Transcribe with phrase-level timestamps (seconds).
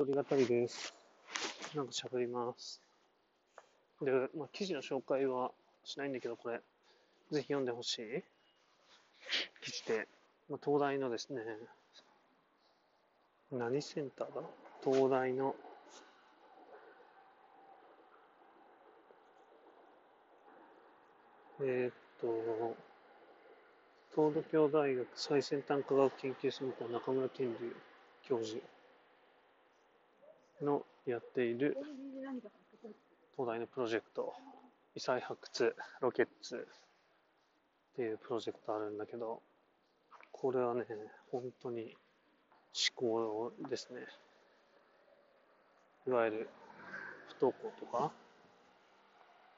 [0.00, 0.94] 一人語りです。
[1.74, 2.80] なんか喋ります。
[4.00, 5.50] で、まあ、記事の紹介は
[5.82, 6.60] しないんだけど、これ、
[7.32, 8.22] ぜひ読んでほしい。
[9.60, 10.06] 記事で、
[10.48, 11.42] まあ、東大のですね、
[13.50, 14.42] 何センターだ？
[14.84, 15.56] 東大の、
[21.60, 22.76] えーっと、
[24.14, 27.74] 東京大学最先端科学研究センター中村健龍
[28.22, 28.60] 教授。
[30.62, 31.76] のやっている
[33.36, 34.34] 東大のプロジェクト
[34.94, 36.66] 異彩発掘ロケッツ
[37.92, 39.40] っていうプロジェクトあるんだけど
[40.32, 40.84] これはね
[41.30, 41.96] 本当に
[42.96, 44.00] 思考ですね。
[46.06, 46.48] いわゆる
[47.38, 48.10] 不登校とか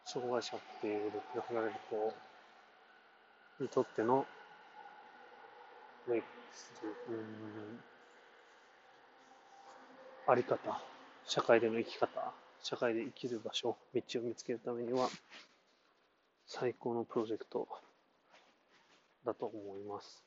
[0.05, 2.14] 障害者っていう力が離れる子
[3.61, 4.27] にとっての
[7.09, 7.80] うん
[10.30, 10.80] あり方。
[11.27, 12.33] 社会での生き方。
[12.62, 13.77] 社会で生きる場所。
[13.92, 15.09] 道を見つけるためには
[16.47, 17.67] 最高のプロジェクト。
[19.25, 20.25] だと思います。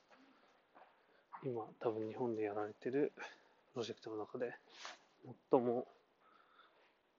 [1.44, 3.12] 今多分日本でやられてる
[3.74, 4.54] プロジェクトの中で
[5.52, 5.86] 最も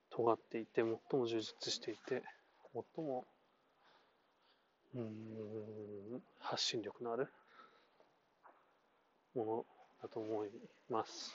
[0.09, 0.85] 尖っていて最
[1.19, 2.23] も充実していて
[2.73, 3.25] 最も
[4.95, 7.27] うん発信力のある
[9.35, 9.65] もの
[10.01, 10.49] だと思い
[10.89, 11.33] ます。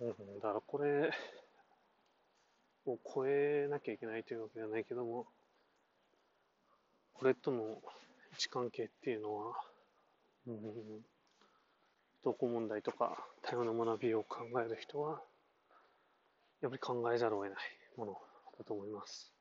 [0.00, 0.08] うん、
[0.40, 1.10] だからこれ
[2.86, 5.26] を超えなきゃいけないというわけではないけども、
[7.14, 9.54] これとの位置関係っていうのは、
[10.46, 10.54] うん、
[12.22, 15.20] 不登校問題とか多様な学びを考える人は、
[16.60, 17.62] やっぱり考えざるを得ない
[17.96, 18.18] もの
[18.58, 19.32] だと思います。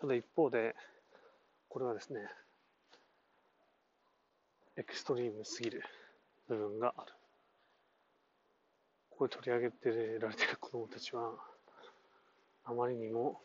[0.00, 0.76] ただ一方で、
[1.68, 2.20] これはですね、
[4.76, 5.82] エクストリームすぎる
[6.48, 7.17] 部分がある。
[9.18, 11.32] これ取り上げてられてる子供たちは、
[12.64, 13.40] あまりにも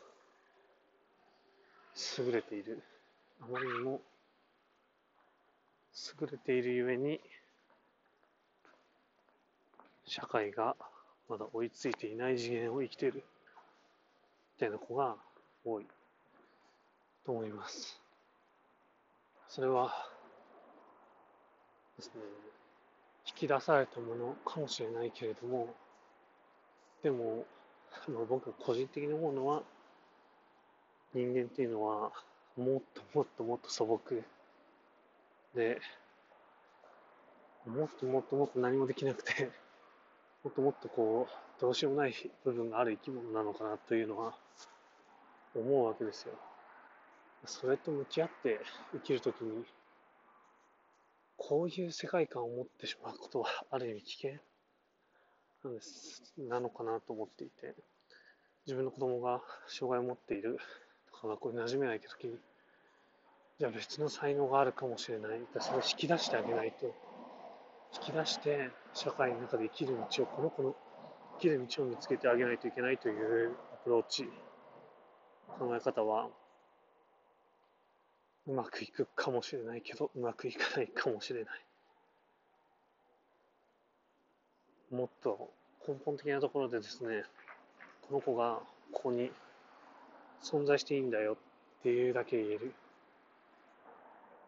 [2.19, 2.83] 優れている。
[3.41, 3.99] あまりにも
[6.21, 7.19] 優れているゆえに、
[10.05, 10.75] 社会が
[11.27, 13.23] まだ追いついていない次元を生きている。
[14.57, 15.15] みたいな子が
[15.65, 15.87] 多い
[17.25, 17.99] と思います。
[19.47, 19.91] それは
[21.97, 22.21] ですね、
[23.25, 25.73] 引き出されたものかもしれないけれども、
[27.01, 27.45] でも、
[28.07, 29.63] まあ、僕が個人的に思うのは、
[31.13, 32.11] 人間っていうのは、
[32.57, 34.23] もっともっともっと素朴
[35.55, 35.79] で、
[37.65, 39.51] もっともっともっと何もできなくて、
[40.43, 44.37] もっともっとこう、どうしようもない部分がある生き物なのかなというのは
[45.55, 46.33] 思うわけですよ。
[47.45, 48.59] それと向き合って
[48.93, 49.65] 生きるときに、
[51.53, 54.31] こういう世界観を持ってしまうことはある意味危険。
[55.63, 56.33] なんです。
[56.35, 57.75] なのかなと思っていて、
[58.65, 60.57] 自分の子供が障害を持っている
[61.11, 62.39] とか学校に馴染めないときに、
[63.59, 65.41] じゃあ別の才能があるかもしれない。
[65.59, 66.91] それを引き出してあげないと、引
[68.01, 70.75] き出して社会の中で生きる道を、この子の
[71.35, 74.27] 生きる道を見つけてあげないといけないというアプローチ、
[75.59, 76.29] 考え方は、
[78.47, 81.65] うまくいくかもしれないけど、うまくいかないかもしれない。
[84.91, 85.51] もっと
[85.87, 87.23] 根本的なところでですね、
[88.07, 88.61] この子が
[88.91, 89.31] ここに
[90.43, 92.73] 存在していいんだよっていうだけ言える。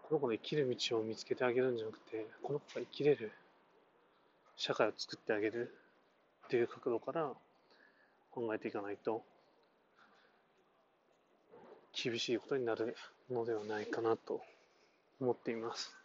[0.03, 3.31] この子の生きる道を見つけてあげるんじゃなくて、この子が生きれる
[4.55, 5.73] 社会を作ってあげる
[6.45, 7.31] っていう角度から
[8.31, 9.23] 考えていかないと、
[11.95, 12.95] 厳しいことになる
[13.31, 14.41] のではないかなと
[15.21, 15.95] 思っています。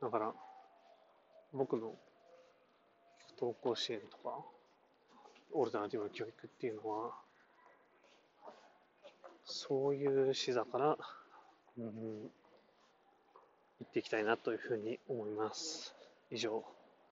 [0.00, 0.32] だから、
[1.52, 1.94] 僕の
[3.38, 4.38] 不登校支援とか、
[5.52, 7.12] オルタナティブな教育っていうのは、
[9.44, 10.98] そういう視座から、
[11.78, 12.30] うん、言
[13.84, 15.94] っていきたいなというふうに思います。
[16.30, 16.64] 以上。